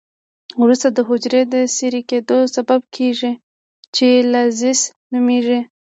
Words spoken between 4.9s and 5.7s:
نومېږي.